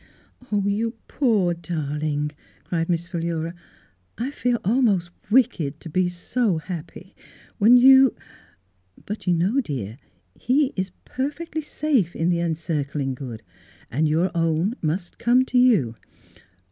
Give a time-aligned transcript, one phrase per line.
[0.65, 2.31] "You poor darling,"
[2.63, 3.53] cried Miss Phi lura,"
[4.27, 7.15] I feel almost wicked to be so happy,
[7.59, 8.15] when you—
[9.05, 9.97] But you know, dear,
[10.33, 13.43] he is perfectly safe in the Encircling Good,
[13.91, 15.93] and your own must come to you.